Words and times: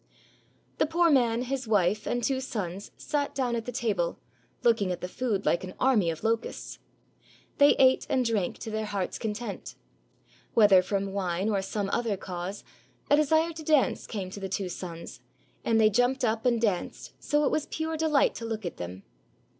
The 0.79 0.87
poor 0.87 1.11
man, 1.11 1.43
his 1.43 1.67
wife, 1.67 2.07
and 2.07 2.23
two 2.23 2.39
sons 2.41 2.89
sat 2.97 3.35
down 3.35 3.55
at 3.55 3.65
the 3.65 3.71
table, 3.71 4.17
looking 4.63 4.91
at 4.91 4.99
the 4.99 5.07
food 5.07 5.45
like 5.45 5.63
an 5.63 5.75
army 5.79 6.09
of 6.09 6.23
locusts. 6.23 6.79
They 7.59 7.75
ate 7.75 8.07
and 8.09 8.25
drank 8.25 8.57
to 8.61 8.71
their 8.71 8.87
hearts' 8.87 9.19
content. 9.19 9.75
Whether 10.55 10.81
from 10.81 11.13
wine 11.13 11.49
or 11.49 11.61
some 11.61 11.87
other 11.93 12.17
cause, 12.17 12.63
a 13.11 13.15
desire 13.15 13.51
to 13.53 13.61
dance 13.61 14.07
came 14.07 14.31
to 14.31 14.39
the 14.39 14.49
two 14.49 14.69
sons; 14.69 15.19
and 15.63 15.79
they 15.79 15.91
jumped 15.91 16.25
up 16.25 16.47
and 16.47 16.59
danced, 16.59 17.13
so 17.19 17.45
it 17.45 17.51
was 17.51 17.67
pure 17.67 17.95
delight 17.95 18.33
to 18.37 18.45
look 18.45 18.65
at 18.65 18.77
them. 18.77 19.03